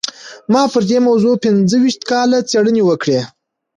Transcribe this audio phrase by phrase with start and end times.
[0.51, 3.19] ما پر دې موضوع پينځه ويشت کاله څېړنې وکړې.